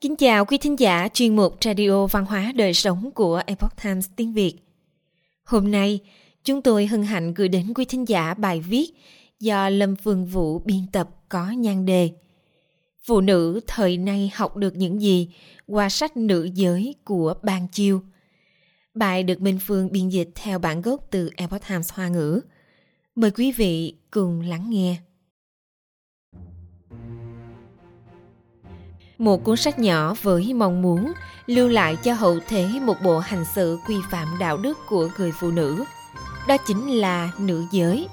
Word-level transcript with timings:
Kính 0.00 0.16
chào 0.16 0.44
quý 0.44 0.58
thính 0.58 0.78
giả 0.78 1.08
chuyên 1.14 1.36
mục 1.36 1.56
Radio 1.64 2.06
Văn 2.06 2.24
hóa 2.24 2.52
Đời 2.56 2.74
Sống 2.74 3.10
của 3.10 3.42
Epoch 3.46 3.82
Times 3.82 4.08
tiếng 4.16 4.32
Việt. 4.32 4.54
Hôm 5.44 5.70
nay, 5.70 6.00
chúng 6.44 6.62
tôi 6.62 6.86
hân 6.86 7.02
hạnh 7.02 7.34
gửi 7.34 7.48
đến 7.48 7.74
quý 7.74 7.84
thính 7.84 8.08
giả 8.08 8.34
bài 8.34 8.60
viết 8.60 8.90
do 9.40 9.68
Lâm 9.68 9.96
Phương 9.96 10.26
Vũ 10.26 10.58
biên 10.58 10.86
tập 10.92 11.08
có 11.28 11.50
nhan 11.50 11.86
đề 11.86 12.10
Phụ 13.02 13.20
nữ 13.20 13.60
thời 13.66 13.96
nay 13.96 14.30
học 14.34 14.56
được 14.56 14.76
những 14.76 15.00
gì 15.00 15.28
qua 15.66 15.88
sách 15.88 16.16
nữ 16.16 16.48
giới 16.54 16.94
của 17.04 17.34
Ban 17.42 17.68
Chiêu. 17.68 18.02
Bài 18.94 19.22
được 19.22 19.40
Minh 19.40 19.58
Phương 19.66 19.92
biên 19.92 20.08
dịch 20.08 20.30
theo 20.34 20.58
bản 20.58 20.82
gốc 20.82 21.06
từ 21.10 21.30
Epoch 21.36 21.68
Times 21.68 21.92
Hoa 21.92 22.08
ngữ. 22.08 22.40
Mời 23.14 23.30
quý 23.30 23.52
vị 23.52 23.94
cùng 24.10 24.40
lắng 24.40 24.70
nghe. 24.70 24.96
Một 29.20 29.44
cuốn 29.44 29.56
sách 29.56 29.78
nhỏ 29.78 30.14
với 30.22 30.54
mong 30.54 30.82
muốn 30.82 31.12
lưu 31.46 31.68
lại 31.68 31.96
cho 31.96 32.14
hậu 32.14 32.38
thế 32.48 32.68
một 32.82 32.96
bộ 33.02 33.18
hành 33.18 33.44
xử 33.54 33.78
quy 33.86 33.96
phạm 34.10 34.28
đạo 34.40 34.56
đức 34.56 34.78
của 34.88 35.08
người 35.18 35.32
phụ 35.40 35.50
nữ. 35.50 35.84
Đó 36.48 36.56
chính 36.56 36.90
là 36.90 37.30
nữ 37.38 37.64
giới. 37.72 38.08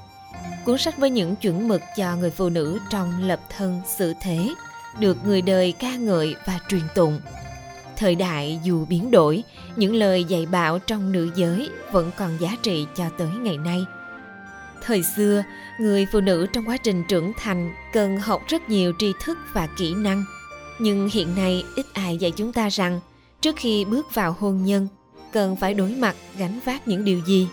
Cuốn 0.65 0.77
sách 0.77 0.97
với 0.97 1.09
những 1.09 1.35
chuẩn 1.35 1.67
mực 1.67 1.81
cho 1.97 2.15
người 2.15 2.29
phụ 2.29 2.49
nữ 2.49 2.79
trong 2.89 3.27
lập 3.27 3.39
thân 3.57 3.81
xử 3.97 4.13
thế, 4.21 4.53
được 4.99 5.17
người 5.25 5.41
đời 5.41 5.71
ca 5.71 5.95
ngợi 5.95 6.35
và 6.45 6.59
truyền 6.69 6.81
tụng. 6.95 7.19
Thời 7.97 8.15
đại 8.15 8.59
dù 8.63 8.85
biến 8.85 9.11
đổi, 9.11 9.43
những 9.75 9.95
lời 9.95 10.23
dạy 10.23 10.45
bảo 10.45 10.79
trong 10.79 11.11
nữ 11.11 11.29
giới 11.35 11.69
vẫn 11.91 12.11
còn 12.17 12.37
giá 12.39 12.49
trị 12.63 12.87
cho 12.95 13.05
tới 13.17 13.29
ngày 13.41 13.57
nay. 13.57 13.85
Thời 14.81 15.03
xưa, 15.03 15.43
người 15.79 16.07
phụ 16.11 16.19
nữ 16.19 16.47
trong 16.53 16.69
quá 16.69 16.77
trình 16.77 17.03
trưởng 17.09 17.33
thành 17.37 17.73
cần 17.93 18.17
học 18.17 18.41
rất 18.47 18.69
nhiều 18.69 18.93
tri 18.99 19.13
thức 19.25 19.37
và 19.53 19.67
kỹ 19.77 19.93
năng– 19.93 20.23
nhưng 20.79 21.09
hiện 21.11 21.35
nay 21.35 21.63
ít 21.75 21.85
ai 21.93 22.17
dạy 22.17 22.31
chúng 22.31 22.53
ta 22.53 22.69
rằng 22.69 22.99
trước 23.41 23.55
khi 23.57 23.85
bước 23.85 24.13
vào 24.13 24.35
hôn 24.39 24.63
nhân, 24.65 24.87
cần 25.31 25.55
phải 25.55 25.73
đối 25.73 25.89
mặt, 25.91 26.15
gánh 26.37 26.59
vác 26.65 26.87
những 26.87 27.05
điều 27.05 27.19
gì. 27.25 27.47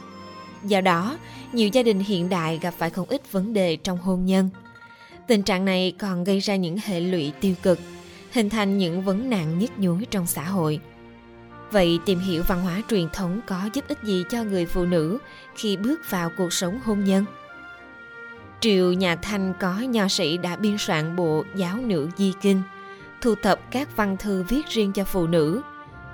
Do 0.65 0.81
đó, 0.81 1.19
nhiều 1.53 1.69
gia 1.69 1.83
đình 1.83 1.99
hiện 1.99 2.29
đại 2.29 2.59
gặp 2.63 2.75
phải 2.79 2.91
không 2.91 3.09
ít 3.09 3.33
vấn 3.33 3.53
đề 3.53 3.77
trong 3.77 3.99
hôn 3.99 4.27
nhân. 4.27 4.51
Tình 5.27 5.43
trạng 5.43 5.65
này 5.65 5.93
còn 5.99 6.25
gây 6.25 6.41
ra 6.41 6.57
những 6.57 6.77
hệ 6.85 7.01
lụy 7.01 7.33
tiêu 7.41 7.55
cực, 7.63 7.79
hình 8.33 8.51
thành 8.51 8.79
những 8.79 9.03
vấn 9.03 9.31
nạn 9.31 9.59
nhức 9.59 9.79
nhối 9.79 10.07
trong 10.11 10.27
xã 10.27 10.45
hội. 10.45 10.81
Vậy 11.71 11.99
tìm 12.07 12.19
hiểu 12.19 12.43
văn 12.49 12.63
hóa 12.63 12.83
truyền 12.91 13.09
thống 13.13 13.41
có 13.47 13.71
giúp 13.73 13.85
ích 13.89 13.99
gì 14.03 14.23
cho 14.31 14.45
người 14.45 14.67
phụ 14.67 14.85
nữ 14.85 15.19
khi 15.55 15.77
bước 15.77 16.01
vào 16.11 16.31
cuộc 16.37 16.53
sống 16.53 16.81
hôn 16.85 17.05
nhân? 17.05 17.25
Triều 18.61 18.93
nhà 18.93 19.17
thanh 19.17 19.55
có 19.61 19.79
nho 19.79 20.09
sĩ 20.09 20.37
đã 20.37 20.57
biên 20.57 20.77
soạn 20.79 21.17
bộ 21.17 21.45
giáo 21.57 21.77
nữ 21.77 22.09
di 22.17 22.33
kinh 22.41 22.63
thu 23.25 23.35
thập 23.35 23.71
các 23.71 23.97
văn 23.97 24.17
thư 24.17 24.43
viết 24.43 24.67
riêng 24.69 24.93
cho 24.93 25.05
phụ 25.05 25.27
nữ, 25.27 25.63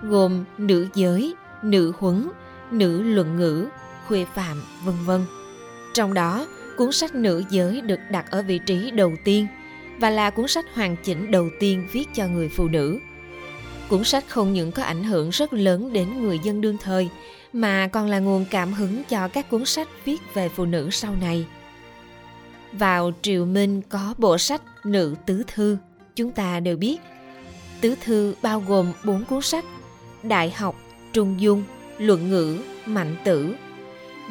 gồm 0.03 0.45
nữ 0.59 0.89
giới, 0.95 1.35
nữ 1.63 1.93
huấn, 1.99 2.29
nữ 2.71 3.03
luận 3.03 3.37
ngữ, 3.37 3.69
khuê 4.07 4.27
phạm, 4.35 4.63
vân 4.85 4.95
vân. 5.05 5.21
Trong 5.95 6.15
đó, 6.15 6.47
cuốn 6.77 6.93
sách 6.93 7.15
nữ 7.15 7.43
giới 7.51 7.81
được 7.81 8.01
đặt 8.11 8.31
ở 8.31 8.43
vị 8.43 8.61
trí 8.67 8.91
đầu 8.91 9.13
tiên 9.25 9.47
và 10.01 10.11
là 10.11 10.31
cuốn 10.31 10.49
sách 10.49 10.65
hoàn 10.75 10.97
chỉnh 10.97 11.31
đầu 11.31 11.49
tiên 11.61 11.89
viết 11.93 12.09
cho 12.15 12.27
người 12.27 12.49
phụ 12.49 12.69
nữ. 12.69 12.99
Cuốn 13.89 14.05
sách 14.05 14.25
không 14.29 14.53
những 14.53 14.73
có 14.73 14.83
ảnh 14.83 15.05
hưởng 15.05 15.31
rất 15.31 15.53
lớn 15.53 15.93
đến 15.93 16.23
người 16.23 16.39
dân 16.45 16.61
đương 16.61 16.77
thời, 16.83 17.09
mà 17.53 17.89
còn 17.89 18.09
là 18.09 18.19
nguồn 18.19 18.45
cảm 18.51 18.73
hứng 18.73 19.03
cho 19.09 19.29
các 19.29 19.51
cuốn 19.51 19.65
sách 19.65 19.89
viết 20.05 20.21
về 20.35 20.49
phụ 20.49 20.65
nữ 20.65 20.89
sau 20.91 21.15
này. 21.21 21.47
Vào 22.73 23.13
triều 23.23 23.45
Minh 23.45 23.83
có 23.89 24.15
bộ 24.19 24.39
sách 24.39 24.63
Nữ 24.85 25.15
Tứ 25.27 25.43
Thư– 25.47 25.77
chúng 26.17 26.33
ta 26.33 26.61
đều 26.61 26.77
biết. 26.77 27.01
Tứ 27.81 27.95
thư 28.05 28.35
bao 28.43 28.65
gồm 28.69 28.93
bốn 29.05 29.25
cuốn 29.25 29.43
sách, 29.43 29.65
đại 30.23 30.51
học, 30.51 30.77
trung 31.13 31.41
dung, 31.41 31.65
luận 31.99 32.31
ngữ, 32.31 32.59
mạnh 32.87 33.17
tử. 33.25 33.55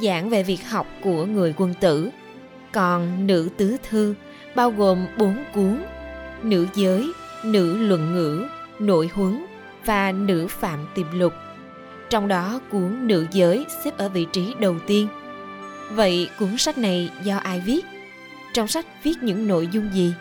Giảng 0.04 0.30
về 0.30 0.44
việc 0.44 0.70
học 0.70 0.88
của 1.04 1.26
người 1.26 1.54
quân 1.58 1.74
tử. 1.80 2.10
Còn 2.72 3.28
nữ 3.28 3.50
tứ 3.58 3.78
thư 3.90 4.16
bao 4.56 4.72
gồm 4.72 5.08
bốn 5.18 5.44
cuốn, 5.54 5.84
nữ 6.44 6.68
giới, 6.76 7.12
nữ 7.44 7.78
luận 7.78 8.14
ngữ, 8.14 8.48
nội 8.80 9.10
huấn 9.14 9.46
và 9.86 10.12
nữ 10.12 10.48
phạm 10.48 10.88
tiềm 10.96 11.20
lục. 11.20 11.34
Trong 12.10 12.28
đó 12.28 12.60
cuốn 12.72 13.08
nữ 13.08 13.26
giới 13.32 13.66
xếp 13.84 13.98
ở 13.98 14.10
vị 14.10 14.28
trí 14.32 14.54
đầu 14.60 14.76
tiên. 14.88 15.08
Vậy 15.92 16.30
cuốn 16.40 16.58
sách 16.58 16.78
này 16.78 17.10
do 17.24 17.38
ai 17.38 17.60
viết? 17.60 17.86
Trong 18.54 18.68
sách 18.68 18.86
viết 19.04 19.24
những 19.24 19.48
nội 19.48 19.68
dung 19.72 19.90
gì? 19.94 20.14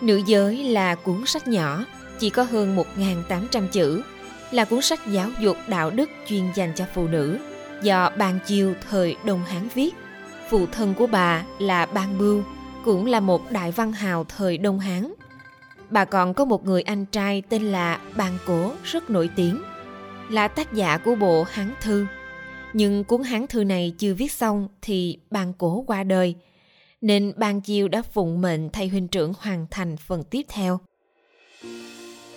Nữ 0.00 0.20
giới 0.26 0.64
là 0.64 0.94
cuốn 0.94 1.26
sách 1.26 1.48
nhỏ, 1.48 1.84
chỉ 2.18 2.30
có 2.30 2.42
hơn 2.42 2.76
1.800 2.96 3.68
chữ, 3.68 4.02
là 4.50 4.64
cuốn 4.64 4.82
sách 4.82 5.00
giáo 5.06 5.30
dục 5.40 5.56
đạo 5.68 5.90
đức 5.90 6.10
chuyên 6.26 6.44
dành 6.54 6.72
cho 6.76 6.84
phụ 6.94 7.08
nữ, 7.08 7.38
do 7.82 8.10
Ban 8.18 8.38
Chiêu 8.46 8.74
thời 8.90 9.16
Đông 9.24 9.44
Hán 9.44 9.68
viết. 9.74 9.94
Phụ 10.50 10.66
thân 10.66 10.94
của 10.94 11.06
bà 11.06 11.44
là 11.58 11.86
Ban 11.86 12.18
Bưu, 12.18 12.42
cũng 12.84 13.06
là 13.06 13.20
một 13.20 13.50
đại 13.50 13.70
văn 13.70 13.92
hào 13.92 14.24
thời 14.24 14.58
Đông 14.58 14.78
Hán. 14.78 15.12
Bà 15.90 16.04
còn 16.04 16.34
có 16.34 16.44
một 16.44 16.64
người 16.64 16.82
anh 16.82 17.06
trai 17.06 17.42
tên 17.48 17.62
là 17.62 18.00
Ban 18.16 18.38
Cố 18.46 18.72
rất 18.84 19.10
nổi 19.10 19.30
tiếng, 19.36 19.62
là 20.30 20.48
tác 20.48 20.72
giả 20.72 20.98
của 20.98 21.14
bộ 21.14 21.42
Hán 21.50 21.74
Thư. 21.80 22.06
Nhưng 22.72 23.04
cuốn 23.04 23.22
Hán 23.22 23.46
Thư 23.46 23.64
này 23.64 23.94
chưa 23.98 24.14
viết 24.14 24.32
xong 24.32 24.68
thì 24.82 25.18
Ban 25.30 25.52
Cố 25.58 25.84
qua 25.86 26.02
đời– 26.02 26.34
nên 27.00 27.32
ban 27.36 27.60
chiêu 27.60 27.88
đã 27.88 28.02
phụng 28.02 28.40
mệnh 28.40 28.70
thay 28.70 28.88
huynh 28.88 29.08
trưởng 29.08 29.32
hoàn 29.40 29.66
thành 29.70 29.96
phần 29.96 30.24
tiếp 30.24 30.42
theo. 30.48 30.80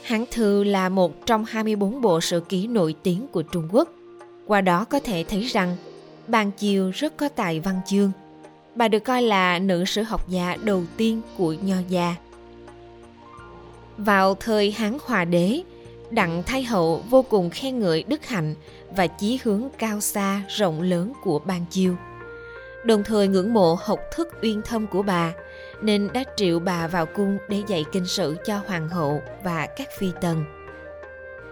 Hán 0.03 0.25
thư 0.31 0.63
là 0.63 0.89
một 0.89 1.25
trong 1.25 1.45
24 1.45 2.01
bộ 2.01 2.21
sử 2.21 2.39
ký 2.39 2.67
nổi 2.67 2.95
tiếng 3.03 3.27
của 3.27 3.41
Trung 3.41 3.67
Quốc. 3.71 3.89
Qua 4.47 4.61
đó 4.61 4.85
có 4.85 4.99
thể 4.99 5.25
thấy 5.29 5.43
rằng 5.43 5.77
Ban 6.27 6.51
Chiêu 6.51 6.91
rất 6.93 7.17
có 7.17 7.29
tài 7.29 7.59
văn 7.59 7.81
chương. 7.87 8.11
Bà 8.75 8.87
được 8.87 8.99
coi 8.99 9.21
là 9.21 9.59
nữ 9.59 9.85
sử 9.85 10.03
học 10.03 10.29
gia 10.29 10.55
đầu 10.63 10.83
tiên 10.97 11.21
của 11.37 11.53
Nho 11.53 11.75
gia. 11.89 12.15
Vào 13.97 14.35
thời 14.35 14.71
Hán 14.71 14.97
Hòa 15.05 15.25
Đế, 15.25 15.61
Đặng 16.11 16.43
Thái 16.43 16.63
Hậu 16.63 17.03
vô 17.09 17.21
cùng 17.21 17.49
khen 17.49 17.79
ngợi 17.79 18.03
đức 18.03 18.25
hạnh 18.25 18.55
và 18.95 19.07
chí 19.07 19.39
hướng 19.43 19.63
cao 19.77 19.99
xa 19.99 20.41
rộng 20.47 20.81
lớn 20.81 21.13
của 21.23 21.39
Ban 21.39 21.65
Chiêu 21.69 21.95
đồng 22.83 23.03
thời 23.03 23.27
ngưỡng 23.27 23.53
mộ 23.53 23.77
học 23.83 23.99
thức 24.11 24.27
uyên 24.41 24.61
thâm 24.61 24.87
của 24.87 25.01
bà 25.01 25.31
nên 25.81 26.09
đã 26.13 26.23
triệu 26.35 26.59
bà 26.59 26.87
vào 26.87 27.05
cung 27.05 27.37
để 27.49 27.63
dạy 27.67 27.85
kinh 27.91 28.05
sử 28.05 28.37
cho 28.45 28.59
hoàng 28.67 28.89
hậu 28.89 29.21
và 29.43 29.67
các 29.77 29.87
phi 29.97 30.11
tần. 30.21 30.45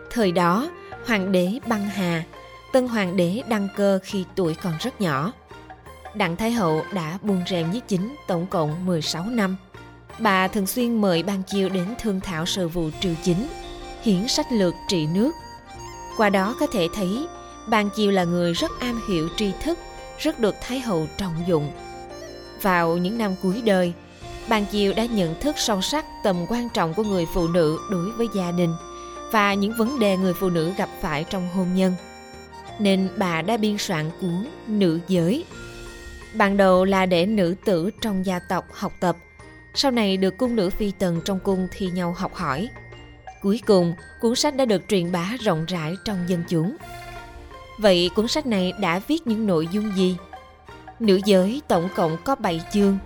Thời 0.09 0.31
đó, 0.31 0.69
hoàng 1.05 1.31
đế 1.31 1.59
băng 1.67 1.85
hà, 1.85 2.23
tân 2.73 2.87
hoàng 2.87 3.17
đế 3.17 3.43
đăng 3.49 3.67
cơ 3.77 3.99
khi 4.03 4.25
tuổi 4.35 4.55
còn 4.63 4.73
rất 4.79 5.01
nhỏ. 5.01 5.33
Đặng 6.15 6.35
Thái 6.35 6.51
Hậu 6.51 6.83
đã 6.93 7.17
buông 7.21 7.43
rèm 7.49 7.71
với 7.71 7.79
chính 7.79 8.15
tổng 8.27 8.47
cộng 8.47 8.85
16 8.85 9.25
năm. 9.25 9.57
Bà 10.19 10.47
thường 10.47 10.67
xuyên 10.67 11.01
mời 11.01 11.23
ban 11.23 11.43
chiêu 11.43 11.69
đến 11.69 11.85
thương 11.99 12.19
thảo 12.19 12.45
sự 12.45 12.67
vụ 12.67 12.89
triều 12.99 13.13
chính, 13.23 13.47
hiển 14.01 14.27
sách 14.27 14.45
lược 14.51 14.73
trị 14.87 15.07
nước. 15.13 15.31
Qua 16.17 16.29
đó 16.29 16.55
có 16.59 16.67
thể 16.73 16.87
thấy, 16.95 17.27
ban 17.67 17.89
chiêu 17.89 18.11
là 18.11 18.23
người 18.23 18.53
rất 18.53 18.71
am 18.79 19.01
hiểu 19.09 19.29
tri 19.37 19.51
thức 19.63 19.77
rất 20.21 20.39
được 20.39 20.55
Thái 20.61 20.79
hậu 20.79 21.07
trọng 21.17 21.43
dụng. 21.47 21.71
Vào 22.61 22.97
những 22.97 23.17
năm 23.17 23.35
cuối 23.41 23.61
đời, 23.65 23.93
Bàn 24.49 24.65
Chiều 24.71 24.93
đã 24.93 25.05
nhận 25.05 25.39
thức 25.39 25.55
sâu 25.57 25.81
sắc 25.81 26.05
tầm 26.23 26.45
quan 26.49 26.69
trọng 26.69 26.93
của 26.93 27.03
người 27.03 27.25
phụ 27.33 27.47
nữ 27.47 27.79
đối 27.91 28.11
với 28.11 28.27
gia 28.35 28.51
đình 28.51 28.73
và 29.31 29.53
những 29.53 29.73
vấn 29.77 29.99
đề 29.99 30.17
người 30.17 30.33
phụ 30.33 30.49
nữ 30.49 30.73
gặp 30.77 30.89
phải 31.01 31.25
trong 31.29 31.49
hôn 31.49 31.75
nhân. 31.75 31.93
Nên 32.79 33.09
bà 33.17 33.41
đã 33.41 33.57
biên 33.57 33.77
soạn 33.77 34.11
cuốn 34.21 34.47
Nữ 34.67 34.99
Giới. 35.07 35.45
Ban 36.33 36.57
đầu 36.57 36.85
là 36.85 37.05
để 37.05 37.25
nữ 37.25 37.55
tử 37.65 37.89
trong 38.01 38.25
gia 38.25 38.39
tộc 38.39 38.65
học 38.73 38.93
tập, 38.99 39.15
sau 39.73 39.91
này 39.91 40.17
được 40.17 40.37
cung 40.37 40.55
nữ 40.55 40.69
phi 40.69 40.91
tần 40.91 41.21
trong 41.25 41.39
cung 41.39 41.67
thi 41.71 41.89
nhau 41.93 42.15
học 42.17 42.35
hỏi. 42.35 42.69
Cuối 43.41 43.61
cùng, 43.67 43.93
cuốn 44.21 44.35
sách 44.35 44.55
đã 44.55 44.65
được 44.65 44.81
truyền 44.87 45.11
bá 45.11 45.31
rộng 45.39 45.65
rãi 45.67 45.95
trong 46.05 46.17
dân 46.27 46.43
chúng. 46.49 46.77
Vậy 47.81 48.09
cuốn 48.15 48.27
sách 48.27 48.45
này 48.45 48.73
đã 48.79 48.99
viết 49.07 49.27
những 49.27 49.47
nội 49.47 49.67
dung 49.71 49.91
gì? 49.95 50.17
Nữ 50.99 51.19
giới 51.25 51.61
tổng 51.67 51.89
cộng 51.95 52.17
có 52.23 52.35
7 52.35 52.61
chương, 52.73 52.97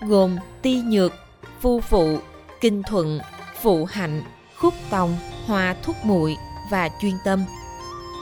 gồm 0.00 0.36
ti 0.62 0.82
nhược, 0.82 1.12
phu 1.60 1.80
phụ, 1.80 2.18
kinh 2.60 2.82
thuận, 2.82 3.20
phụ 3.62 3.84
hạnh, 3.84 4.22
khúc 4.56 4.74
tòng, 4.90 5.16
hoa 5.46 5.76
thúc 5.82 5.96
muội 6.04 6.36
và 6.70 6.88
chuyên 7.00 7.12
tâm. 7.24 7.44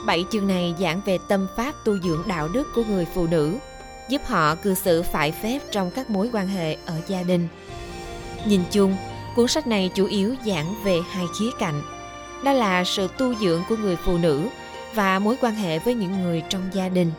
Bảy 0.06 0.24
chương 0.32 0.48
này 0.48 0.74
giảng 0.80 1.00
về 1.06 1.18
tâm 1.28 1.46
pháp 1.56 1.74
tu 1.84 1.98
dưỡng 1.98 2.22
đạo 2.26 2.48
đức 2.48 2.66
của 2.74 2.82
người 2.88 3.06
phụ 3.14 3.26
nữ, 3.26 3.56
giúp 4.08 4.22
họ 4.26 4.54
cư 4.54 4.74
xử 4.74 5.02
phải 5.02 5.32
phép 5.32 5.58
trong 5.70 5.90
các 5.90 6.10
mối 6.10 6.30
quan 6.32 6.48
hệ 6.48 6.76
ở 6.86 6.94
gia 7.06 7.22
đình. 7.22 7.48
Nhìn 8.44 8.60
chung, 8.70 8.96
cuốn 9.36 9.48
sách 9.48 9.66
này 9.66 9.90
chủ 9.94 10.06
yếu 10.06 10.34
giảng 10.46 10.74
về 10.84 11.00
hai 11.10 11.26
khía 11.38 11.50
cạnh, 11.58 11.82
đó 12.44 12.52
là 12.52 12.84
sự 12.84 13.08
tu 13.18 13.34
dưỡng 13.34 13.62
của 13.68 13.76
người 13.76 13.96
phụ 13.96 14.18
nữ 14.18 14.48
và 14.94 15.18
mối 15.18 15.36
quan 15.40 15.54
hệ 15.54 15.78
với 15.78 15.94
những 15.94 16.22
người 16.22 16.42
trong 16.48 16.62
gia 16.72 16.88
đình. 16.88 17.12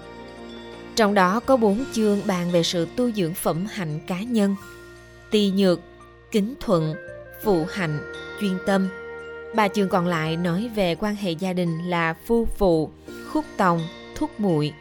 Trong 0.95 1.13
đó 1.13 1.39
có 1.39 1.57
bốn 1.57 1.83
chương 1.94 2.21
bàn 2.27 2.51
về 2.51 2.63
sự 2.63 2.88
tu 2.95 3.12
dưỡng 3.12 3.33
phẩm 3.33 3.65
hạnh 3.71 4.00
cá 4.07 4.21
nhân, 4.21 4.56
tỳ 5.31 5.51
nhược, 5.51 5.79
kính 6.31 6.53
thuận, 6.59 6.95
phụ 7.44 7.65
hạnh, 7.71 8.00
chuyên 8.41 8.57
tâm. 8.65 8.88
Ba 9.56 9.68
chương 9.68 9.89
còn 9.89 10.07
lại 10.07 10.38
nói 10.38 10.69
về 10.75 10.95
quan 10.95 11.15
hệ 11.15 11.31
gia 11.31 11.53
đình 11.53 11.89
là 11.89 12.13
phu 12.25 12.45
phụ, 12.45 12.89
khúc 13.31 13.45
tòng, 13.57 13.81
thúc 14.15 14.39
muội. 14.39 14.74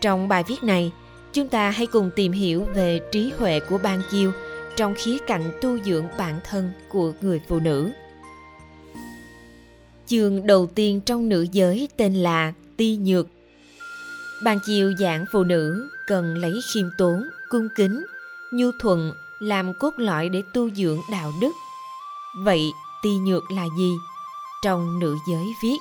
Trong 0.00 0.28
bài 0.28 0.44
viết 0.48 0.62
này, 0.62 0.92
chúng 1.32 1.48
ta 1.48 1.70
hãy 1.70 1.86
cùng 1.86 2.10
tìm 2.16 2.32
hiểu 2.32 2.64
về 2.74 3.00
trí 3.12 3.32
huệ 3.38 3.60
của 3.60 3.78
Ban 3.78 4.02
Chiêu 4.10 4.32
trong 4.76 4.94
khía 4.96 5.18
cạnh 5.26 5.52
tu 5.60 5.78
dưỡng 5.78 6.06
bản 6.18 6.40
thân 6.50 6.72
của 6.88 7.12
người 7.20 7.40
phụ 7.48 7.60
nữ. 7.60 7.90
Chương 10.08 10.46
đầu 10.46 10.66
tiên 10.74 11.00
trong 11.00 11.28
nữ 11.28 11.46
giới 11.52 11.88
tên 11.96 12.14
là 12.14 12.52
Ti 12.76 12.96
Nhược. 12.96 13.26
bàn 14.44 14.58
chiều 14.66 14.92
dạng 14.98 15.24
phụ 15.32 15.44
nữ 15.44 15.88
cần 16.06 16.34
lấy 16.34 16.52
khiêm 16.72 16.84
tốn, 16.98 17.22
cung 17.48 17.68
kính, 17.76 18.06
nhu 18.52 18.70
thuận 18.80 19.12
làm 19.38 19.72
cốt 19.78 19.90
lõi 19.96 20.28
để 20.28 20.42
tu 20.54 20.70
dưỡng 20.70 21.00
đạo 21.12 21.32
đức. 21.40 21.52
Vậy 22.44 22.60
ti 23.02 23.10
nhược 23.10 23.50
là 23.50 23.64
gì? 23.78 23.92
Trong 24.62 24.98
nữ 24.98 25.16
giới 25.30 25.44
viết 25.62 25.76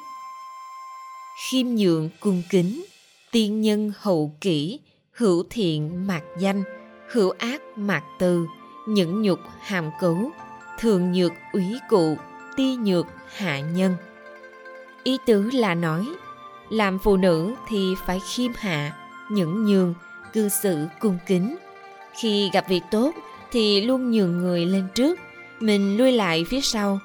Khiêm 1.50 1.68
nhượng 1.68 2.10
cung 2.20 2.44
kính, 2.50 2.86
tiên 3.32 3.62
nhân 3.62 3.92
hậu 4.00 4.36
kỷ, 4.42 4.80
hữu 5.12 5.44
thiện 5.50 6.08
mạc 6.08 6.24
danh, 6.40 6.64
hữu 7.12 7.34
ác 7.38 7.62
mạc 7.76 8.04
từ, 8.20 8.46
nhẫn 8.88 9.22
nhục 9.22 9.40
hàm 9.60 9.90
cấu, 10.00 10.32
thường 10.80 11.12
nhược 11.12 11.32
úy 11.54 11.66
cụ, 11.90 12.18
ti 12.56 12.76
nhược 12.76 13.06
hạ 13.36 13.60
nhân. 13.60 13.96
Ý 15.08 15.18
tứ 15.26 15.50
là 15.54 15.76
nói, 15.76 16.08
làm 16.70 17.00
phụ 17.00 17.18
nữ 17.18 17.54
thì 17.68 17.96
phải 18.06 18.20
khiêm 18.20 18.52
hạ, 18.56 18.98
nhẫn 19.30 19.66
nhường, 19.66 19.94
cư 20.34 20.50
xử 20.50 20.88
cung 21.00 21.18
kính. 21.28 21.58
Khi 22.20 22.50
gặp 22.54 22.66
việc 22.70 22.84
tốt 22.92 23.12
thì 23.52 23.82
luôn 23.82 24.12
nhường 24.12 24.38
người 24.38 24.66
lên 24.66 24.88
trước, 24.96 25.20
mình 25.60 25.98
lui 25.98 26.12
lại 26.12 26.46
phía 26.50 26.62
sau. 26.62 27.00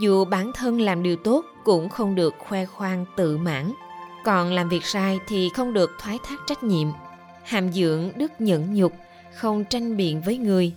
Dù 0.00 0.24
bản 0.24 0.52
thân 0.54 0.80
làm 0.80 1.02
điều 1.02 1.16
tốt 1.16 1.44
cũng 1.64 1.88
không 1.88 2.14
được 2.14 2.34
khoe 2.38 2.66
khoang 2.66 3.04
tự 3.16 3.36
mãn, 3.36 3.72
còn 4.24 4.52
làm 4.52 4.68
việc 4.68 4.84
sai 4.84 5.18
thì 5.28 5.48
không 5.48 5.72
được 5.72 5.90
thoái 6.00 6.18
thác 6.24 6.40
trách 6.46 6.62
nhiệm. 6.62 6.88
Hàm 7.42 7.72
dưỡng 7.72 8.10
đức 8.16 8.32
nhẫn 8.38 8.74
nhục, 8.74 8.92
không 9.36 9.64
tranh 9.64 9.96
biện 9.96 10.22
với 10.22 10.38
người, 10.38 10.72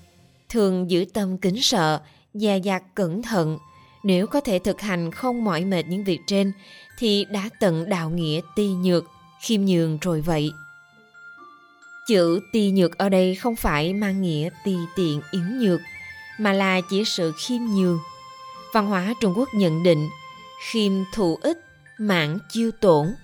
thường 0.50 0.92
giữ 0.92 1.06
tâm 1.14 1.38
kính 1.38 1.62
sợ, 1.62 2.02
dè 2.34 2.58
dặt 2.58 2.84
cẩn 2.96 3.22
thận. 3.22 3.58
Nếu 4.08 4.28
có 4.28 4.42
thể 4.42 4.60
thực 4.60 4.82
hành 4.82 5.12
không 5.12 5.44
mỏi 5.44 5.66
mệt 5.66 5.88
những 5.88 6.04
việc 6.04 6.20
trên 6.28 6.52
thì 6.98 7.26
đã 7.30 7.50
tận 7.60 7.90
đạo 7.90 8.10
nghĩa 8.10 8.42
ti 8.56 8.68
nhược, 8.68 9.06
khiêm 9.42 9.62
nhường 9.62 9.98
rồi 10.02 10.22
vậy. 10.22 10.54
Chữ 12.08 12.40
ti 12.52 12.72
nhược 12.72 12.98
ở 12.98 13.10
đây 13.10 13.36
không 13.36 13.56
phải 13.56 13.94
mang 13.94 14.22
nghĩa 14.22 14.50
ti 14.66 14.76
tiện 14.96 15.22
yếu 15.32 15.44
nhược, 15.44 15.80
mà 16.40 16.54
là 16.54 16.82
chỉ 16.90 17.04
sự 17.06 17.34
khiêm 17.38 17.62
nhường. 17.62 18.00
Văn 18.74 18.88
hóa 18.88 19.14
Trung 19.22 19.34
Quốc 19.38 19.50
nhận 19.54 19.84
định 19.84 20.10
khiêm 20.72 20.92
thụ 21.14 21.38
ích, 21.42 21.58
mãn 21.98 22.38
chiêu 22.50 22.72
tổn, 22.72 23.16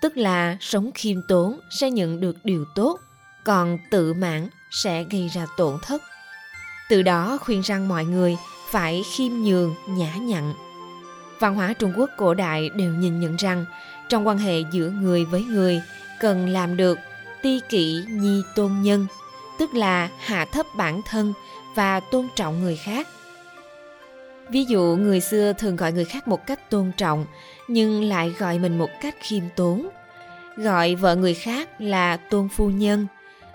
tức 0.00 0.16
là 0.16 0.56
sống 0.60 0.90
khiêm 0.94 1.22
tốn 1.28 1.60
sẽ 1.80 1.90
nhận 1.90 2.20
được 2.20 2.36
điều 2.44 2.64
tốt, 2.74 2.98
còn 3.44 3.78
tự 3.90 4.14
mãn 4.14 4.48
sẽ 4.70 5.04
gây 5.10 5.28
ra 5.28 5.46
tổn 5.56 5.78
thất. 5.82 6.02
Từ 6.88 7.02
đó 7.02 7.38
khuyên 7.40 7.60
rằng 7.60 7.88
mọi 7.88 8.04
người 8.04 8.36
phải 8.72 9.02
khiêm 9.02 9.32
nhường, 9.32 9.74
nhã 9.86 10.14
nhặn. 10.14 10.54
Văn 11.40 11.54
hóa 11.54 11.72
Trung 11.72 11.92
Quốc 11.96 12.10
cổ 12.16 12.34
đại 12.34 12.70
đều 12.76 12.94
nhìn 12.94 13.20
nhận 13.20 13.36
rằng 13.36 13.64
trong 14.08 14.26
quan 14.26 14.38
hệ 14.38 14.60
giữa 14.72 14.90
người 14.90 15.24
với 15.24 15.44
người 15.44 15.82
cần 16.20 16.48
làm 16.48 16.76
được 16.76 16.98
ti 17.42 17.60
kỷ 17.68 18.04
nhi 18.08 18.42
tôn 18.54 18.72
nhân, 18.82 19.06
tức 19.58 19.74
là 19.74 20.08
hạ 20.18 20.44
thấp 20.44 20.66
bản 20.76 21.02
thân 21.02 21.32
và 21.74 22.00
tôn 22.00 22.28
trọng 22.34 22.62
người 22.62 22.76
khác. 22.76 23.08
Ví 24.50 24.64
dụ 24.64 24.96
người 25.00 25.20
xưa 25.20 25.52
thường 25.52 25.76
gọi 25.76 25.92
người 25.92 26.04
khác 26.04 26.28
một 26.28 26.46
cách 26.46 26.70
tôn 26.70 26.92
trọng 26.96 27.26
nhưng 27.68 28.04
lại 28.04 28.34
gọi 28.38 28.58
mình 28.58 28.78
một 28.78 28.90
cách 29.00 29.14
khiêm 29.20 29.42
tốn. 29.56 29.88
Gọi 30.56 30.94
vợ 30.94 31.16
người 31.16 31.34
khác 31.34 31.68
là 31.78 32.16
tôn 32.16 32.48
phu 32.48 32.70
nhân, 32.70 33.06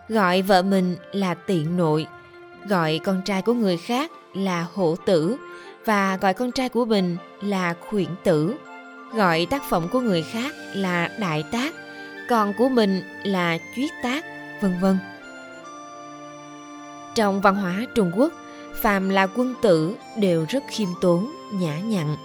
gọi 0.09 0.41
vợ 0.41 0.61
mình 0.61 0.95
là 1.11 1.33
tiện 1.33 1.77
nội, 1.77 2.07
gọi 2.67 2.99
con 3.03 3.21
trai 3.21 3.41
của 3.41 3.53
người 3.53 3.77
khác 3.77 4.11
là 4.37 4.65
hổ 4.73 4.95
tử 5.05 5.37
và 5.85 6.17
gọi 6.17 6.33
con 6.33 6.51
trai 6.51 6.69
của 6.69 6.85
mình 6.85 7.17
là 7.41 7.75
khuyển 7.89 8.09
tử. 8.23 8.55
Gọi 9.13 9.47
tác 9.49 9.63
phẩm 9.69 9.87
của 9.91 9.99
người 9.99 10.23
khác 10.23 10.51
là 10.73 11.09
đại 11.19 11.43
tác 11.51 11.73
còn 12.29 12.53
của 12.53 12.69
mình 12.69 13.01
là 13.23 13.57
chuyết 13.75 13.91
tác, 14.03 14.25
vân 14.61 14.79
vân. 14.81 14.97
Trong 17.15 17.41
văn 17.41 17.55
hóa 17.55 17.85
Trung 17.95 18.11
Quốc, 18.15 18.33
phàm 18.81 19.09
là 19.09 19.27
quân 19.27 19.55
tử 19.61 19.95
đều 20.17 20.45
rất 20.49 20.63
khiêm 20.69 20.89
tốn, 21.01 21.31
nhã 21.53 21.79
nhặn. 21.79 22.15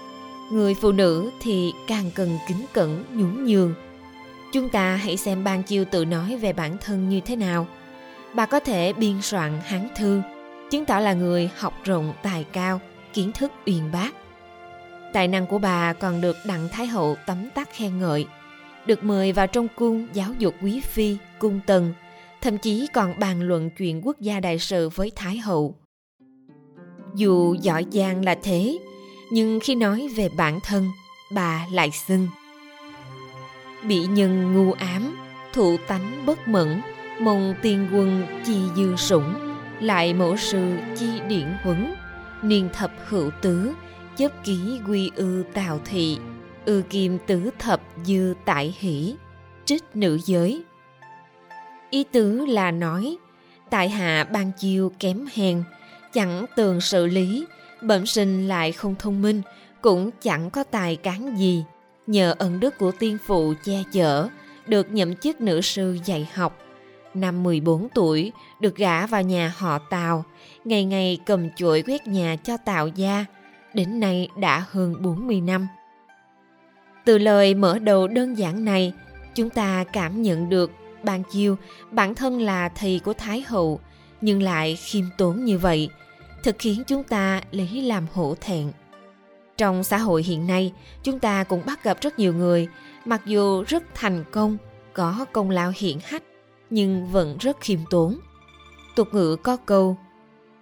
Người 0.52 0.74
phụ 0.74 0.92
nữ 0.92 1.30
thì 1.40 1.72
càng 1.86 2.10
cần 2.14 2.38
kính 2.48 2.66
cẩn, 2.72 3.04
nhún 3.10 3.44
nhường. 3.44 3.74
Chúng 4.52 4.68
ta 4.68 4.96
hãy 4.96 5.16
xem 5.16 5.44
Ban 5.44 5.62
Chiêu 5.62 5.84
tự 5.84 6.04
nói 6.04 6.36
về 6.36 6.52
bản 6.52 6.76
thân 6.80 7.08
như 7.08 7.20
thế 7.20 7.36
nào. 7.36 7.66
Bà 8.34 8.46
có 8.46 8.60
thể 8.60 8.92
biên 8.92 9.22
soạn 9.22 9.60
hán 9.64 9.88
thư, 9.96 10.20
chứng 10.72 10.84
tỏ 10.84 11.00
là 11.00 11.12
người 11.12 11.50
học 11.58 11.74
rộng 11.84 12.12
tài 12.22 12.44
cao, 12.52 12.80
kiến 13.12 13.32
thức 13.32 13.52
uyên 13.66 13.92
bác. 13.92 14.10
Tài 15.12 15.28
năng 15.28 15.46
của 15.46 15.58
bà 15.58 15.92
còn 15.92 16.20
được 16.20 16.36
Đặng 16.46 16.68
Thái 16.72 16.86
Hậu 16.86 17.16
tấm 17.26 17.50
tắc 17.54 17.68
khen 17.72 17.98
ngợi– 17.98 18.26
được 18.86 19.04
mời 19.04 19.32
vào 19.32 19.46
trong 19.46 19.68
cung 19.76 20.08
giáo 20.12 20.30
dục 20.38 20.54
quý 20.62 20.80
phi, 20.80 21.16
cung 21.38 21.60
tần, 21.66 21.94
thậm 22.40 22.58
chí 22.58 22.86
còn 22.92 23.18
bàn 23.18 23.40
luận 23.42 23.70
chuyện 23.70 24.00
quốc 24.06 24.20
gia 24.20 24.40
đại 24.40 24.58
sự 24.58 24.88
với 24.88 25.12
Thái 25.16 25.38
hậu. 25.38 25.74
Dù 27.14 27.54
giỏi 27.54 27.86
giang 27.92 28.24
là 28.24 28.34
thế, 28.42 28.78
nhưng 29.32 29.60
khi 29.60 29.74
nói 29.74 30.08
về 30.16 30.28
bản 30.36 30.58
thân, 30.64 30.88
bà 31.34 31.66
lại 31.72 31.90
xưng. 31.90 32.28
Bị 33.88 34.06
nhân 34.06 34.54
ngu 34.54 34.72
ám, 34.72 35.16
thụ 35.52 35.76
tánh 35.86 36.26
bất 36.26 36.48
mẫn, 36.48 36.80
mong 37.20 37.54
tiên 37.62 37.88
quân 37.92 38.26
chi 38.46 38.56
dư 38.76 38.96
sủng, 38.96 39.34
lại 39.82 40.14
mẫu 40.14 40.36
sư 40.36 40.76
chi 40.98 41.20
điển 41.28 41.46
huấn, 41.62 41.94
niên 42.42 42.68
thập 42.72 42.90
hữu 43.04 43.30
tứ, 43.40 43.72
chấp 44.16 44.44
ký 44.44 44.80
quy 44.88 45.10
ư 45.16 45.44
tào 45.54 45.80
thị, 45.84 46.18
ư 46.64 46.82
kim 46.90 47.18
tứ 47.26 47.50
thập 47.58 47.80
dư 48.04 48.34
tại 48.44 48.74
hỷ 48.78 49.14
trích 49.64 49.84
nữ 49.94 50.18
giới. 50.24 50.62
Ý 51.90 52.04
tứ 52.04 52.46
là 52.46 52.70
nói 52.70 53.16
tại 53.70 53.88
hạ 53.88 54.24
ban 54.32 54.52
chiêu 54.58 54.92
kém 54.98 55.26
hèn 55.34 55.62
chẳng 56.12 56.46
tường 56.56 56.80
sự 56.80 57.06
lý 57.06 57.46
bẩm 57.82 58.06
sinh 58.06 58.48
lại 58.48 58.72
không 58.72 58.94
thông 58.98 59.22
minh 59.22 59.42
cũng 59.80 60.10
chẳng 60.22 60.50
có 60.50 60.64
tài 60.64 60.96
cán 60.96 61.36
gì. 61.38 61.64
Nhờ 62.06 62.34
ân 62.38 62.60
đức 62.60 62.78
của 62.78 62.92
tiên 62.98 63.18
phụ 63.26 63.54
che 63.64 63.82
chở 63.92 64.28
được 64.66 64.92
nhậm 64.92 65.16
chức 65.16 65.40
nữ 65.40 65.60
sư 65.60 65.98
dạy 66.04 66.28
học 66.34 66.58
năm 67.14 67.42
14 67.42 67.88
tuổi 67.94 68.32
được 68.60 68.76
gả 68.76 69.06
vào 69.06 69.22
nhà 69.22 69.54
họ 69.56 69.78
Tào, 69.78 70.24
ngày 70.64 70.84
ngày 70.84 71.18
cầm 71.26 71.50
chuỗi 71.50 71.82
quét 71.82 72.06
nhà 72.06 72.36
cho 72.36 72.56
Tào 72.56 72.88
gia, 72.88 73.24
đến 73.74 74.00
nay 74.00 74.28
đã 74.36 74.64
hơn 74.70 75.02
40 75.02 75.40
năm. 75.40 75.68
Từ 77.04 77.18
lời 77.18 77.54
mở 77.54 77.78
đầu 77.78 78.08
đơn 78.08 78.38
giản 78.38 78.64
này, 78.64 78.92
chúng 79.34 79.50
ta 79.50 79.84
cảm 79.92 80.22
nhận 80.22 80.48
được 80.48 80.70
Ban 81.02 81.22
Chiêu 81.32 81.56
bản 81.90 82.14
thân 82.14 82.40
là 82.40 82.68
thầy 82.68 83.00
của 83.04 83.12
Thái 83.12 83.44
Hậu, 83.46 83.80
nhưng 84.20 84.42
lại 84.42 84.76
khiêm 84.76 85.04
tốn 85.18 85.44
như 85.44 85.58
vậy, 85.58 85.88
thực 86.42 86.56
khiến 86.58 86.82
chúng 86.86 87.04
ta 87.04 87.40
lấy 87.50 87.68
làm 87.68 88.06
hổ 88.12 88.34
thẹn. 88.40 88.72
Trong 89.56 89.84
xã 89.84 89.98
hội 89.98 90.22
hiện 90.22 90.46
nay, 90.46 90.72
chúng 91.02 91.18
ta 91.18 91.44
cũng 91.44 91.62
bắt 91.66 91.84
gặp 91.84 91.98
rất 92.00 92.18
nhiều 92.18 92.34
người, 92.34 92.68
mặc 93.04 93.22
dù 93.26 93.62
rất 93.62 93.82
thành 93.94 94.24
công, 94.30 94.56
có 94.92 95.26
công 95.32 95.50
lao 95.50 95.72
hiển 95.76 95.98
hách, 96.04 96.22
nhưng 96.72 97.06
vẫn 97.06 97.36
rất 97.40 97.60
khiêm 97.60 97.80
tốn. 97.90 98.18
Tục 98.96 99.08
ngữ 99.12 99.36
có 99.36 99.56
câu, 99.56 99.96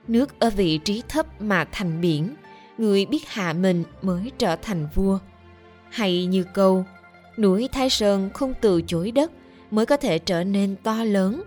nước 0.09 0.41
ở 0.41 0.51
vị 0.51 0.79
trí 0.79 1.03
thấp 1.09 1.43
mà 1.43 1.65
thành 1.73 2.01
biển, 2.01 2.35
người 2.79 3.07
biết 3.07 3.29
hạ 3.29 3.53
mình 3.53 3.85
mới 4.03 4.33
trở 4.39 4.57
thành 4.57 4.89
vua– 4.95 5.19
hay 5.91 6.27
như 6.27 6.45
câu 6.55 6.85
núi 7.39 7.69
Thái 7.73 7.91
Sơn 7.91 8.31
không 8.35 8.55
từ 8.61 8.83
chối 8.87 9.11
đất 9.11 9.33
mới 9.71 9.87
có 9.87 9.97
thể 9.97 10.19
trở 10.19 10.45
nên 10.45 10.77
to 10.83 11.05
lớn, 11.05 11.43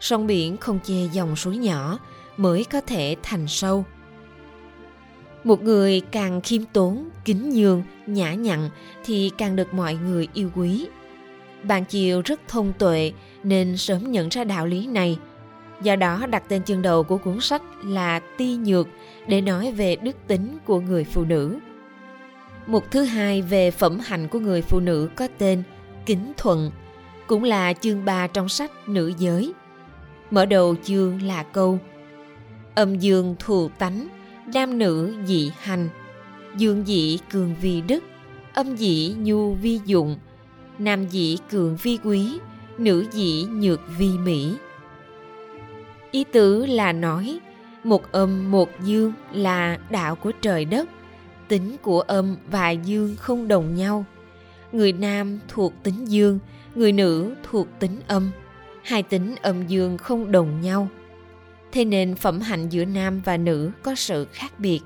sông 0.00 0.26
biển 0.26 0.56
không 0.56 0.78
che 0.84 0.94
dòng 1.12 1.36
suối 1.36 1.56
nhỏ 1.56 1.98
mới 2.36 2.64
có 2.64 2.80
thể 2.80 3.16
thành 3.22 3.48
sâu. 3.48 3.84
Một 5.44 5.62
người 5.62 6.00
càng 6.00 6.40
khiêm 6.40 6.62
tốn, 6.72 7.08
kính 7.24 7.50
nhường, 7.50 7.82
nhã 8.06 8.34
nhặn 8.34 8.70
thì 9.04 9.30
càng 9.38 9.56
được 9.56 9.74
mọi 9.74 9.94
người 9.94 10.28
yêu 10.34 10.50
quý. 10.54 10.86
Bạn 11.62 11.84
Chiều 11.84 12.22
rất 12.24 12.40
thông 12.48 12.72
tuệ 12.78 13.12
nên 13.42 13.76
sớm 13.76 14.12
nhận 14.12 14.28
ra 14.28 14.44
đạo 14.44 14.66
lý 14.66 14.86
này. 14.86 15.18
Do 15.82 15.96
đó 15.96 16.26
đặt 16.26 16.42
tên 16.48 16.62
chương 16.62 16.82
đầu 16.82 17.02
của 17.02 17.18
cuốn 17.18 17.40
sách 17.40 17.62
là 17.84 18.20
Ti 18.36 18.56
Nhược 18.56 18.88
để 19.28 19.40
nói 19.40 19.72
về 19.72 19.96
đức 19.96 20.16
tính 20.26 20.58
của 20.64 20.80
người 20.80 21.04
phụ 21.04 21.24
nữ. 21.24 21.58
Một 22.66 22.90
thứ 22.90 23.02
hai 23.02 23.42
về 23.42 23.70
phẩm 23.70 23.98
hạnh 23.98 24.28
của 24.28 24.38
người 24.38 24.62
phụ 24.62 24.80
nữ 24.80 25.08
có 25.16 25.28
tên 25.38 25.62
Kính 26.06 26.32
Thuận, 26.36 26.70
cũng 27.26 27.44
là 27.44 27.72
chương 27.72 28.04
3 28.04 28.26
trong 28.26 28.48
sách 28.48 28.70
Nữ 28.88 29.12
Giới. 29.18 29.54
Mở 30.30 30.46
đầu 30.46 30.74
chương 30.82 31.22
là 31.22 31.42
câu 31.42 31.78
Âm 32.74 32.98
dương 32.98 33.36
thù 33.38 33.68
tánh, 33.78 34.08
nam 34.54 34.78
nữ 34.78 35.14
dị 35.26 35.52
hành, 35.58 35.88
dương 36.56 36.84
dị 36.86 37.18
cường 37.30 37.54
vi 37.60 37.80
đức 37.80 38.04
âm 38.58 38.76
dị 38.76 39.14
nhu 39.18 39.54
vi 39.54 39.80
dụng 39.84 40.16
nam 40.78 41.08
dị 41.10 41.38
cường 41.50 41.76
vi 41.76 41.98
quý, 42.04 42.38
nữ 42.78 43.04
dị 43.12 43.46
nhược 43.52 43.80
vi 43.98 44.08
mỹ. 44.18 44.54
Ý 46.10 46.24
tứ 46.24 46.66
là 46.66 46.92
nói, 46.92 47.38
một 47.84 48.12
âm 48.12 48.50
một 48.50 48.70
dương 48.82 49.12
là 49.32 49.78
đạo 49.90 50.16
của 50.16 50.32
trời 50.40 50.64
đất, 50.64 50.88
tính 51.48 51.76
của 51.82 52.00
âm 52.00 52.36
và 52.50 52.70
dương 52.70 53.16
không 53.18 53.48
đồng 53.48 53.74
nhau. 53.74 54.04
Người 54.72 54.92
nam 54.92 55.38
thuộc 55.48 55.72
tính 55.82 56.04
dương, 56.04 56.38
người 56.74 56.92
nữ 56.92 57.34
thuộc 57.42 57.66
tính 57.78 58.00
âm. 58.06 58.30
Hai 58.82 59.02
tính 59.02 59.34
âm 59.42 59.66
dương 59.66 59.98
không 59.98 60.32
đồng 60.32 60.60
nhau. 60.60 60.88
Thế 61.72 61.84
nên 61.84 62.14
phẩm 62.14 62.40
hạnh 62.40 62.68
giữa 62.68 62.84
nam 62.84 63.20
và 63.24 63.36
nữ 63.36 63.70
có 63.82 63.94
sự 63.94 64.26
khác 64.32 64.52
biệt. 64.58 64.80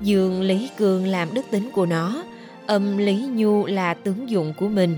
Dương 0.00 0.42
lấy 0.42 0.70
cường 0.78 1.06
làm 1.06 1.28
đức 1.34 1.42
tính 1.50 1.70
của 1.72 1.86
nó 1.86 2.22
âm 2.66 2.98
lấy 2.98 3.16
nhu 3.16 3.66
là 3.66 3.94
tướng 3.94 4.30
dụng 4.30 4.54
của 4.58 4.68
mình. 4.68 4.96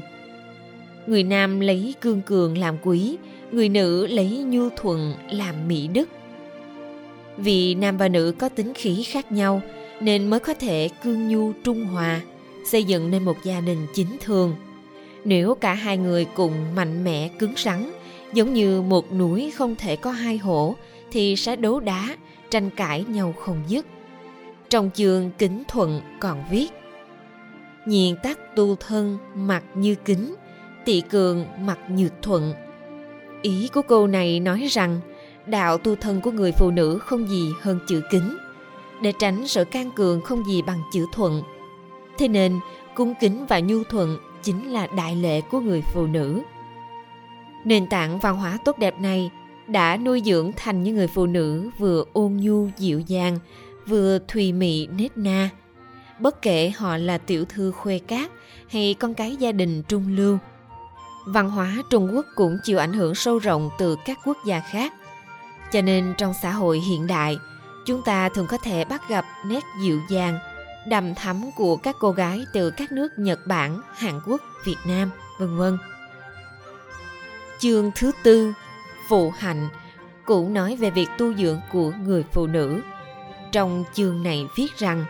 Người 1.07 1.23
nam 1.23 1.61
lấy 1.61 1.95
cương 2.01 2.23
cường 2.23 2.59
làm 2.59 2.77
quý, 2.83 3.17
người 3.53 3.69
nữ 3.69 4.07
lấy 4.07 4.29
nhu 4.29 4.69
thuận 4.77 5.15
làm 5.31 5.69
mỹ 5.69 5.89
đức. 5.89 6.09
Vì 7.37 7.75
nam 7.75 7.97
và 7.97 8.09
nữ 8.09 8.35
có 8.39 8.49
tính 8.49 8.75
khí 8.75 9.03
khác 9.03 9.33
nhau, 9.33 9.63
nên 10.01 10.31
mới 10.31 10.41
có 10.41 10.55
thể 10.55 10.89
cương 11.05 11.29
nhu 11.29 11.53
trung 11.65 11.85
hòa, 11.85 12.21
xây 12.71 12.85
dựng 12.85 13.11
nên 13.11 13.25
một 13.25 13.37
gia 13.45 13.61
đình 13.61 13.87
chính 13.95 14.17
thường. 14.21 14.55
Nếu 15.25 15.55
cả 15.55 15.75
hai 15.75 15.99
người 15.99 16.25
cùng 16.25 16.53
mạnh 16.75 17.05
mẽ 17.05 17.29
cứng 17.39 17.55
rắn, 17.57 17.91
giống 18.33 18.55
như 18.55 18.83
một 18.83 19.13
núi 19.13 19.53
không 19.57 19.77
thể 19.77 19.97
có 19.97 20.11
hai 20.11 20.39
hổ, 20.39 20.75
thì 21.13 21.37
sẽ 21.37 21.57
đấu 21.57 21.81
đá, 21.81 22.17
tranh 22.51 22.71
cãi 22.71 23.05
nhau 23.09 23.35
không 23.39 23.63
dứt. 23.69 23.87
Trong 24.69 24.91
chương 24.95 25.31
kính 25.39 25.63
thuận 25.69 26.01
còn 26.21 26.45
viết 26.51 26.69
nhiên 27.87 28.17
tắc 28.23 28.57
tu 28.57 28.77
thân 28.77 29.19
mặt 29.35 29.65
như 29.75 29.95
kính 29.95 30.35
tỵ 30.85 31.01
cường 31.01 31.47
mặt 31.61 31.79
như 31.89 32.09
thuận. 32.23 32.53
Ý 33.43 33.69
của 33.75 33.83
câu 33.83 34.07
này 34.07 34.41
nói 34.41 34.67
rằng, 34.71 35.01
đạo 35.47 35.79
tu 35.79 35.97
thân 35.97 36.21
của 36.21 36.31
người 36.31 36.53
phụ 36.53 36.71
nữ 36.71 36.99
không 36.99 37.29
gì 37.29 37.51
hơn 37.61 37.79
chữ 37.89 38.03
kính. 38.11 38.37
Để 39.03 39.13
tránh 39.19 39.47
sự 39.47 39.65
can 39.65 39.91
cường 39.91 40.21
không 40.21 40.45
gì 40.45 40.63
bằng 40.63 40.79
chữ 40.93 41.07
thuận. 41.13 41.43
Thế 42.19 42.29
nên 42.29 42.61
cung 42.95 43.15
kính 43.21 43.47
và 43.47 43.61
nhu 43.61 43.85
thuận 43.85 44.19
chính 44.43 44.73
là 44.73 44.87
đại 44.87 45.17
lệ 45.17 45.41
của 45.41 45.61
người 45.61 45.83
phụ 45.93 46.07
nữ. 46.07 46.43
Nền 47.65 47.87
tảng 47.87 48.19
văn 48.19 48.37
hóa 48.37 48.59
tốt 48.65 48.79
đẹp 48.79 49.01
này 49.01 49.31
đã 49.67 49.97
nuôi 49.97 50.23
dưỡng 50.25 50.53
thành 50.57 50.83
những 50.83 50.95
người 50.95 51.07
phụ 51.07 51.27
nữ 51.27 51.71
vừa 51.79 52.05
ôn 52.13 52.37
nhu 52.37 52.69
dịu 52.79 53.01
dàng, 53.01 53.39
vừa 53.87 54.19
thùy 54.29 54.53
mị 54.53 54.87
nết 54.87 55.17
na 55.17 55.51
bất 56.19 56.43
kể 56.43 56.73
họ 56.77 56.97
là 56.97 57.19
tiểu 57.19 57.45
thư 57.45 57.73
khuê 57.73 57.99
cát 57.99 58.31
hay 58.69 58.95
con 58.99 59.15
cái 59.15 59.37
gia 59.37 59.53
đình 59.53 59.83
trung 59.83 60.17
lưu, 60.17 60.39
văn 61.27 61.51
hóa 61.51 61.77
trung 61.91 62.11
quốc 62.15 62.27
cũng 62.35 62.59
chịu 62.65 62.79
ảnh 62.79 62.93
hưởng 62.93 63.15
sâu 63.15 63.39
rộng 63.39 63.71
từ 63.79 63.97
các 64.05 64.19
quốc 64.25 64.37
gia 64.47 64.61
khác. 64.61 64.93
Cho 65.73 65.81
nên 65.81 66.15
trong 66.19 66.35
xã 66.43 66.51
hội 66.51 66.81
hiện 66.81 67.07
đại, 67.07 67.39
chúng 67.87 68.03
ta 68.03 68.29
thường 68.29 68.47
có 68.47 68.57
thể 68.57 68.85
bắt 68.85 69.09
gặp 69.09 69.25
nét 69.47 69.65
dịu 69.83 70.01
dàng, 70.11 70.39
đầm 70.89 71.15
thắm 71.15 71.51
của 71.57 71.77
các 71.77 71.97
cô 71.99 72.11
gái 72.11 72.45
từ 72.53 72.71
các 72.71 72.93
nước 72.93 73.09
nhật 73.19 73.47
bản, 73.47 73.81
hàn 73.95 74.21
quốc, 74.27 74.41
việt 74.65 74.79
nam, 74.87 75.11
vân 75.39 75.57
vân. 75.57 75.79
Chương 77.59 77.91
thứ 77.95 78.11
tư, 78.23 78.53
phụ 79.09 79.31
hạnh 79.31 79.69
cũng 80.25 80.55
nói 80.55 80.77
về 80.77 80.91
việc 80.91 81.09
tu 81.19 81.35
dưỡng 81.35 81.61
của 81.73 81.93
người 82.05 82.25
phụ 82.33 82.47
nữ. 82.47 82.81
Trong 83.53 83.85
chương 83.95 84.23
này 84.23 84.47
viết 84.57 84.79
rằng 84.79 85.05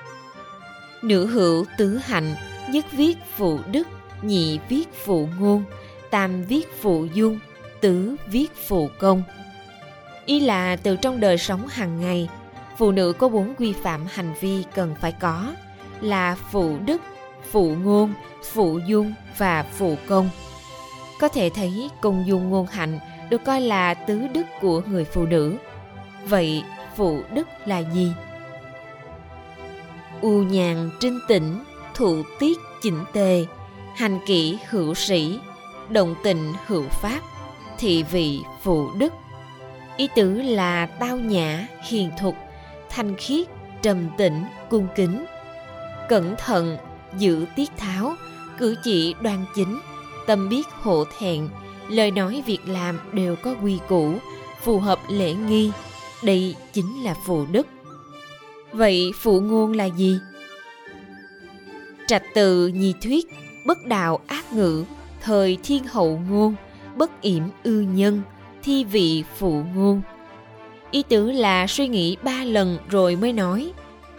nữ 1.05 1.27
hữu 1.27 1.65
tứ 1.79 1.97
hạnh, 1.97 2.35
nhất 2.71 2.85
viết 2.93 3.19
phụ 3.37 3.59
đức, 3.73 3.89
nhị 4.23 4.59
viết 4.69 4.85
phụ 5.05 5.29
ngôn, 5.39 5.65
tam 6.11 6.43
viết 6.45 6.69
phụ 6.81 7.07
dung, 7.15 7.39
tứ 7.81 8.17
viết 8.27 8.53
phụ 8.67 8.89
công. 8.99 9.23
Ý 10.27 10.41
là 10.41 10.77
từ 10.77 10.97
trong 10.97 11.21
đời 11.21 11.39
sống 11.39 11.67
hàng 11.67 12.01
ngày, 12.01 12.29
phụ 12.79 12.93
nữ 12.93 13.13
có 13.13 13.29
bốn 13.29 13.55
quy 13.55 13.73
phạm 13.73 14.07
hành 14.11 14.35
vi 14.41 14.65
cần 14.75 14.95
phải 15.01 15.13
có, 15.13 15.53
là 16.01 16.37
phụ 16.53 16.77
đức, 16.87 17.03
phụ 17.51 17.75
ngôn, 17.75 18.15
phụ 18.53 18.79
dung 18.79 19.15
và 19.39 19.63
phụ 19.63 19.97
công. 20.07 20.31
Có 21.21 21.29
thể 21.29 21.51
thấy 21.55 21.91
công 22.01 22.27
dung 22.27 22.51
ngôn 22.51 22.67
hạnh 22.67 22.99
được 23.31 23.45
coi 23.45 23.61
là 23.61 23.95
tứ 23.95 24.21
đức 24.33 24.47
của 24.61 24.83
người 24.87 25.05
phụ 25.05 25.27
nữ. 25.27 25.57
Vậy 26.27 26.63
phụ 26.97 27.23
đức 27.35 27.49
là 27.67 27.79
gì? 27.79 28.13
U 30.25 30.43
nhàn, 30.43 30.91
trinh 31.01 31.21
tĩnh, 31.29 31.59
thụ 31.95 32.23
tiết 32.39 32.59
chỉnh 32.83 33.05
tề, 33.13 33.47
hành 33.97 34.19
kỹ 34.27 34.59
hữu 34.69 34.95
sĩ, 34.95 35.39
động 35.89 36.15
tình 36.23 36.53
hữu 36.67 36.83
pháp, 36.89 37.21
thị 37.79 38.03
vị 38.03 38.41
phụ 38.63 38.91
đức. 38.99 39.13
Ý 39.97 40.09
tứ 40.15 40.43
là 40.43 40.87
tao 40.87 41.17
nhã, 41.17 41.67
hiền 41.89 42.11
thục, 42.21 42.35
thanh 42.91 43.15
khiết, 43.17 43.47
trầm 43.83 44.09
tĩnh, 44.19 44.45
cung 44.71 44.89
kính. 44.97 45.25
Cẩn 46.09 46.35
thận, 46.39 46.77
giữ 47.19 47.47
tiết 47.57 47.71
tháo, 47.77 48.15
cử 48.59 48.77
chỉ 48.85 49.15
đoan 49.21 49.45
chính, 49.55 49.81
tâm 50.27 50.49
biết 50.49 50.67
hộ 50.71 51.05
thẹn, 51.19 51.49
lời 51.89 52.11
nói 52.11 52.43
việc 52.47 52.61
làm 52.67 52.99
đều 53.13 53.37
có 53.37 53.55
quy 53.63 53.79
củ, 53.89 54.15
phù 54.63 54.79
hợp 54.79 54.99
lễ 55.09 55.35
nghi, 55.35 55.71
đây 56.23 56.57
chính 56.73 57.05
là 57.05 57.15
phụ 57.25 57.47
đức 57.51 57.67
vậy 58.75 59.13
phụ 59.21 59.41
ngôn 59.41 59.73
là 59.73 59.85
gì? 59.85 60.19
Trạch 62.07 62.23
từ 62.35 62.67
nhi 62.67 62.95
thuyết, 63.03 63.27
bất 63.67 63.87
đạo 63.87 64.21
ác 64.27 64.53
ngữ, 64.53 64.85
thời 65.21 65.59
thiên 65.63 65.85
hậu 65.85 66.21
ngôn, 66.31 66.55
bất 66.97 67.23
yểm 67.23 67.43
ư 67.63 67.81
nhân, 67.81 68.23
thi 68.63 68.85
vị 68.85 69.25
phụ 69.37 69.63
ngôn. 69.75 70.03
Ý 70.91 71.03
tứ 71.03 71.31
là 71.31 71.67
suy 71.67 71.89
nghĩ 71.89 72.17
ba 72.23 72.45
lần 72.45 72.79
rồi 72.89 73.17
mới 73.17 73.33
nói. 73.33 73.73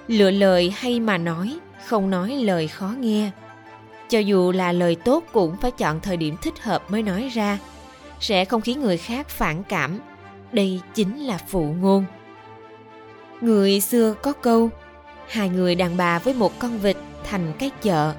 Lựa 0.07 0.31
lời 0.31 0.73
hay 0.75 0.99
mà 0.99 1.17
nói, 1.17 1.59
không 1.85 2.09
nói 2.09 2.29
lời 2.29 2.67
khó 2.67 2.93
nghe. 2.99 3.31
Cho 4.09 4.19
dù 4.19 4.51
là 4.51 4.71
lời 4.71 4.95
tốt 4.95 5.23
cũng 5.33 5.57
phải 5.61 5.71
chọn 5.71 5.99
thời 5.99 6.17
điểm 6.17 6.35
thích 6.41 6.59
hợp 6.61 6.91
mới 6.91 7.03
nói 7.03 7.29
ra. 7.33 7.59
Sẽ 8.19 8.45
không 8.45 8.61
khiến 8.61 8.81
người 8.81 8.97
khác 8.97 9.29
phản 9.29 9.63
cảm. 9.63 9.99
Đây 10.51 10.81
chính 10.93 11.19
là 11.19 11.37
phụ 11.47 11.75
ngôn 11.81 12.05
người 13.41 13.81
xưa 13.81 14.15
có 14.21 14.33
câu, 14.33 14.69
hai 15.27 15.49
người 15.49 15.75
đàn 15.75 15.97
bà 15.97 16.19
với 16.19 16.33
một 16.33 16.59
con 16.59 16.79
vịt 16.79 16.97
thành 17.23 17.53
cái 17.59 17.71
chợ. 17.81 18.13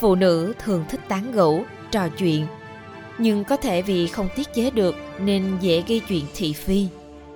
Phụ 0.00 0.14
nữ 0.14 0.54
thường 0.58 0.84
thích 0.88 1.00
tán 1.08 1.32
gẫu, 1.32 1.64
trò 1.90 2.08
chuyện, 2.08 2.46
nhưng 3.18 3.44
có 3.44 3.56
thể 3.56 3.82
vì 3.82 4.06
không 4.06 4.28
tiết 4.36 4.54
chế 4.54 4.70
được 4.70 4.96
nên 5.20 5.58
dễ 5.60 5.82
gây 5.88 6.00
chuyện 6.08 6.24
thị 6.34 6.52
phi. 6.52 6.86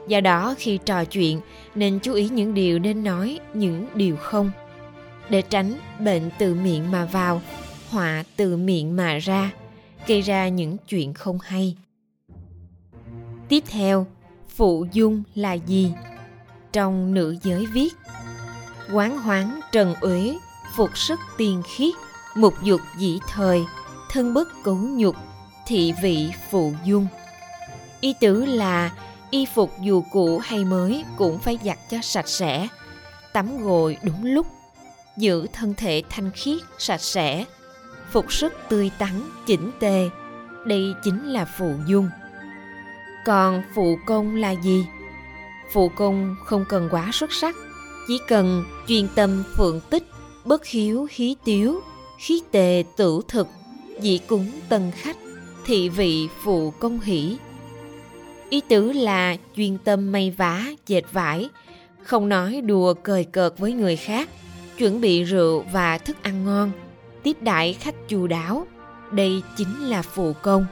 Do 0.08 0.20
đó 0.20 0.54
khi 0.58 0.78
trò 0.84 1.04
chuyện 1.04 1.40
nên 1.74 1.98
chú 1.98 2.14
ý 2.14 2.28
những 2.28 2.54
điều 2.54 2.78
nên 2.78 3.04
nói, 3.04 3.38
những 3.54 3.86
điều 3.94 4.16
không. 4.16 4.50
Để 5.28 5.42
tránh 5.42 5.74
bệnh 6.00 6.30
từ 6.38 6.54
miệng 6.54 6.90
mà 6.90 7.04
vào, 7.04 7.42
họa 7.90 8.24
từ 8.36 8.56
miệng 8.56 8.96
mà 8.96 9.18
ra, 9.18 9.50
gây 10.06 10.20
ra 10.20 10.48
những 10.48 10.76
chuyện 10.88 11.14
không 11.14 11.38
hay. 11.38 11.76
Tiếp 13.48 13.64
theo, 13.68 14.06
phụ 14.48 14.86
dung 14.92 15.22
là 15.34 15.52
gì? 15.52 15.92
Trong 16.72 17.14
nữ 17.14 17.36
giới 17.42 17.66
viết. 17.66 17.94
Quán 18.92 19.18
hoáng 19.18 19.60
trần 19.72 19.94
uế, 20.00 20.38
phục 20.76 20.98
sức 20.98 21.20
tiên 21.36 21.62
khiết, 21.66 21.94
mục 22.34 22.54
dục 22.62 22.80
dĩ 22.98 23.18
thời, 23.28 23.64
thân 24.10 24.34
bất 24.34 24.48
cấu 24.64 24.76
nhục, 24.76 25.16
thị 25.66 25.94
vị 26.02 26.30
phụ 26.50 26.72
dung. 26.84 27.06
Ý 28.00 28.14
tứ 28.20 28.44
là, 28.44 28.90
y 29.30 29.46
phục 29.46 29.70
dù 29.80 30.04
cũ 30.12 30.38
hay 30.44 30.64
mới 30.64 31.04
cũng 31.16 31.38
phải 31.38 31.58
giặt 31.64 31.78
cho 31.90 31.98
sạch 32.02 32.28
sẽ, 32.28 32.68
tắm 33.32 33.64
gội 33.64 33.96
đúng 34.02 34.24
lúc, 34.24 34.46
giữ 35.16 35.46
thân 35.52 35.74
thể 35.74 36.02
thanh 36.10 36.30
khiết, 36.30 36.58
sạch 36.78 37.00
sẽ, 37.00 37.44
phục 38.10 38.32
sức 38.32 38.52
tươi 38.68 38.90
tắn, 38.98 39.22
chỉnh 39.46 39.70
tề, 39.80 40.08
đây 40.66 40.94
chính 41.04 41.32
là 41.32 41.44
phụ 41.44 41.74
dung. 41.86 42.08
Còn 43.24 43.62
phụ 43.74 43.98
công 44.06 44.36
là 44.36 44.50
gì? 44.50 44.86
Phụ 45.72 45.88
công 45.88 46.36
không 46.44 46.64
cần 46.68 46.88
quá 46.90 47.10
xuất 47.12 47.32
sắc, 47.32 47.56
chỉ 48.08 48.18
cần 48.28 48.64
chuyên 48.88 49.08
tâm 49.14 49.42
phượng 49.56 49.80
tích, 49.90 50.04
bất 50.44 50.66
hiếu 50.66 51.06
hí 51.10 51.36
tiếu, 51.44 51.80
khí 52.18 52.42
tề 52.50 52.84
tử 52.96 53.20
thực, 53.28 53.46
dị 54.00 54.18
cúng 54.18 54.50
tân 54.68 54.90
khách, 54.90 55.16
thị 55.64 55.88
vị 55.88 56.28
phụ 56.44 56.70
công 56.70 57.00
hỷ. 57.00 57.36
Ý 58.50 58.60
tứ 58.68 58.92
là 58.92 59.36
chuyên 59.56 59.78
tâm 59.78 60.12
may 60.12 60.34
vá, 60.36 60.64
dệt 60.86 61.02
vải, 61.12 61.48
không 62.02 62.28
nói 62.28 62.60
đùa 62.60 62.94
cười 63.02 63.24
cợt 63.24 63.54
với 63.58 63.72
người 63.72 63.96
khác, 63.96 64.28
chuẩn 64.78 65.00
bị 65.00 65.24
rượu 65.24 65.64
và 65.72 65.98
thức 65.98 66.16
ăn 66.22 66.44
ngon, 66.44 66.70
tiếp 67.22 67.36
đãi 67.40 67.72
khách 67.72 67.94
chu 68.08 68.26
đáo, 68.26 68.66
đây 69.10 69.42
chính 69.56 69.88
là 69.88 70.02
phụ 70.02 70.32
công. 70.42 70.66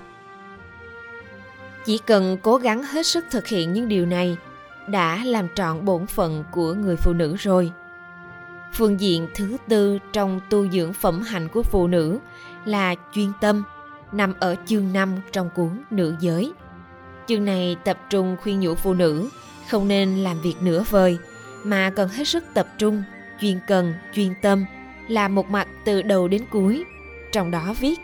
Chỉ 1.84 1.98
cần 2.06 2.38
cố 2.42 2.56
gắng 2.56 2.82
hết 2.82 3.06
sức 3.06 3.24
thực 3.30 3.46
hiện 3.46 3.72
những 3.72 3.88
điều 3.88 4.06
này 4.06 4.36
đã 4.90 5.24
làm 5.24 5.48
trọn 5.54 5.84
bổn 5.84 6.06
phận 6.06 6.44
của 6.52 6.74
người 6.74 6.96
phụ 6.96 7.12
nữ 7.12 7.36
rồi 7.36 7.72
phương 8.72 9.00
diện 9.00 9.28
thứ 9.34 9.56
tư 9.68 9.98
trong 10.12 10.40
tu 10.50 10.68
dưỡng 10.68 10.92
phẩm 10.92 11.22
hạnh 11.22 11.48
của 11.48 11.62
phụ 11.62 11.86
nữ 11.86 12.18
là 12.64 12.94
chuyên 13.12 13.32
tâm 13.40 13.62
nằm 14.12 14.34
ở 14.40 14.56
chương 14.66 14.92
5 14.92 15.16
trong 15.32 15.50
cuốn 15.54 15.82
Nữ 15.90 16.14
giới. 16.20 16.52
Chương 17.26 17.44
này 17.44 17.76
tập 17.84 17.98
trung 18.10 18.36
khuyên 18.42 18.60
nhủ 18.60 18.74
phụ 18.74 18.94
nữ 18.94 19.28
không 19.68 19.88
nên 19.88 20.16
làm 20.16 20.40
việc 20.40 20.54
nửa 20.60 20.84
vời 20.90 21.18
mà 21.64 21.90
cần 21.90 22.08
hết 22.08 22.28
sức 22.28 22.44
tập 22.54 22.66
trung, 22.78 23.02
chuyên 23.40 23.60
cần, 23.66 23.94
chuyên 24.14 24.34
tâm, 24.42 24.64
làm 25.08 25.34
một 25.34 25.50
mặt 25.50 25.68
từ 25.84 26.02
đầu 26.02 26.28
đến 26.28 26.42
cuối. 26.50 26.84
Trong 27.32 27.50
đó 27.50 27.74
viết 27.80 28.00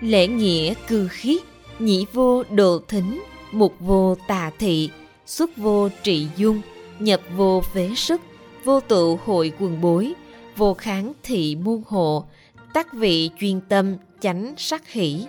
Lễ 0.00 0.26
nghĩa 0.26 0.74
cư 0.88 1.08
khiết, 1.08 1.42
nhĩ 1.78 2.06
vô 2.12 2.42
độ 2.50 2.80
thính, 2.88 3.22
mục 3.52 3.74
vô 3.80 4.16
tà 4.28 4.50
thị, 4.58 4.90
xuất 5.28 5.56
vô 5.56 5.88
trị 6.02 6.26
dung, 6.36 6.60
nhập 6.98 7.20
vô 7.36 7.62
phế 7.74 7.90
sức, 7.96 8.20
vô 8.64 8.80
tụ 8.80 9.18
hội 9.24 9.52
quần 9.58 9.80
bối, 9.80 10.12
vô 10.56 10.74
kháng 10.74 11.12
thị 11.22 11.56
muôn 11.56 11.82
hộ, 11.86 12.24
tác 12.72 12.92
vị 12.92 13.30
chuyên 13.40 13.60
tâm, 13.60 13.96
chánh 14.20 14.54
sắc 14.56 14.88
hỷ. 14.88 15.26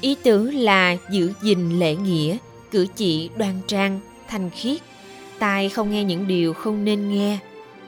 Ý 0.00 0.16
tứ 0.22 0.50
là 0.50 0.96
giữ 1.10 1.32
gìn 1.42 1.78
lễ 1.78 1.96
nghĩa, 1.96 2.36
cử 2.70 2.86
chỉ 2.96 3.30
đoan 3.36 3.60
trang, 3.66 4.00
thanh 4.28 4.50
khiết. 4.50 4.80
Tai 5.38 5.68
không 5.68 5.90
nghe 5.90 6.04
những 6.04 6.26
điều 6.26 6.52
không 6.52 6.84
nên 6.84 7.10
nghe, 7.10 7.38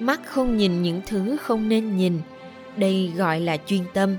mắt 0.01 0.21
không 0.27 0.57
nhìn 0.57 0.83
những 0.83 1.01
thứ 1.07 1.37
không 1.41 1.69
nên 1.69 1.97
nhìn. 1.97 2.21
Đây 2.77 3.13
gọi 3.17 3.41
là 3.41 3.57
chuyên 3.67 3.83
tâm. 3.95 4.17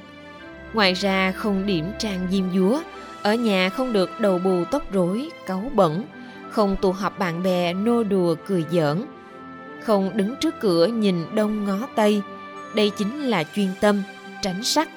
Ngoài 0.74 0.94
ra 0.94 1.32
không 1.32 1.66
điểm 1.66 1.86
trang 2.00 2.28
diêm 2.32 2.44
dúa, 2.56 2.82
ở 3.22 3.36
nhà 3.36 3.70
không 3.70 3.94
được 3.94 4.10
đầu 4.20 4.40
bù 4.40 4.64
tóc 4.72 4.92
rối, 4.92 5.30
cáu 5.46 5.72
bẩn, 5.74 6.04
không 6.50 6.76
tụ 6.82 6.92
họp 6.92 7.20
bạn 7.20 7.44
bè 7.44 7.74
nô 7.74 8.04
đùa 8.04 8.36
cười 8.48 8.66
giỡn, 8.72 9.06
không 9.84 10.18
đứng 10.18 10.36
trước 10.36 10.56
cửa 10.60 10.86
nhìn 10.86 11.36
đông 11.36 11.66
ngó 11.66 11.88
tây. 11.96 12.22
Đây 12.76 12.92
chính 12.98 13.22
là 13.22 13.44
chuyên 13.56 13.70
tâm, 13.82 14.04
tránh 14.42 14.64
sắc. 14.64 14.90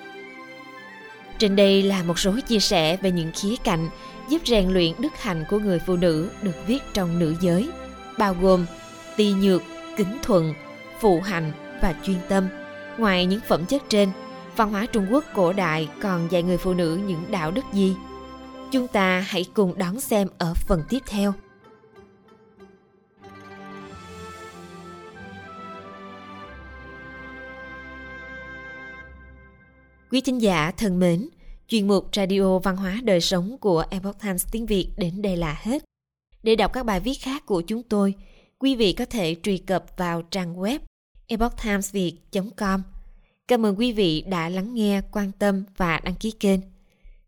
Trên 1.39 1.57
đây 1.57 1.83
là 1.83 2.03
một 2.03 2.19
số 2.19 2.33
chia 2.49 2.59
sẻ 2.59 2.97
về 2.97 3.11
những 3.11 3.33
khía 3.35 3.57
cạnh 3.65 3.89
giúp 4.29 4.43
rèn 4.45 4.69
luyện 4.69 4.93
đức 4.99 5.13
hạnh 5.21 5.45
của 5.51 5.59
người 5.59 5.79
phụ 5.87 5.97
nữ 5.97 6.31
được 6.43 6.67
viết 6.67 6.79
trong 6.93 7.19
nữ 7.19 7.35
giới, 7.41 7.71
bao 8.19 8.37
gồm 8.41 8.67
ti 9.17 9.33
nhược, 9.33 9.63
kính 9.97 10.19
thuận, 10.23 10.55
phụ 11.01 11.21
hành 11.21 11.53
và 11.83 11.95
chuyên 12.03 12.17
tâm. 12.29 12.49
Ngoài 12.99 13.27
những 13.27 13.41
phẩm 13.49 13.67
chất 13.67 13.83
trên, 13.89 14.09
văn 14.57 14.71
hóa 14.71 14.87
Trung 14.87 15.07
Quốc 15.11 15.25
cổ 15.35 15.53
đại 15.53 15.89
còn 16.03 16.29
dạy 16.33 16.43
người 16.43 16.59
phụ 16.59 16.75
nữ 16.75 17.01
những 17.07 17.25
đạo 17.31 17.51
đức 17.51 17.65
gì? 17.73 17.97
Chúng 18.73 18.89
ta 18.89 19.21
hãy 19.21 19.45
cùng 19.55 19.79
đón 19.79 20.01
xem 20.01 20.29
ở 20.39 20.55
phần 20.55 20.83
tiếp 20.89 20.99
theo. 21.07 21.35
Quý 30.11 30.21
thính 30.21 30.43
giả 30.43 30.73
thân 30.77 30.99
mến, 30.99 31.29
chuyên 31.69 31.89
mục 31.89 32.09
Radio 32.13 32.59
Văn 32.59 32.77
hóa 32.77 33.01
Đời 33.05 33.21
Sống 33.21 33.59
của 33.61 33.85
Epoch 33.91 34.21
Times 34.23 34.47
tiếng 34.53 34.67
Việt 34.67 34.89
đến 34.97 35.23
đây 35.23 35.37
là 35.37 35.61
hết. 35.63 35.85
Để 36.43 36.57
đọc 36.57 36.73
các 36.73 36.87
bài 36.87 37.01
viết 37.01 37.15
khác 37.15 37.47
của 37.47 37.61
chúng 37.61 37.83
tôi, 37.83 38.15
quý 38.59 38.77
vị 38.77 38.93
có 38.93 39.05
thể 39.05 39.37
truy 39.43 39.59
cập 39.59 39.85
vào 39.97 40.23
trang 40.23 40.57
web 40.57 40.79
epochtimesviet.com. 41.27 42.83
Cảm 43.49 43.67
ơn 43.67 43.79
quý 43.79 43.93
vị 43.93 44.25
đã 44.29 44.49
lắng 44.49 44.75
nghe, 44.75 45.01
quan 45.13 45.33
tâm 45.33 45.65
và 45.77 46.01
đăng 46.05 46.15
ký 46.15 46.31
kênh. 46.31 46.61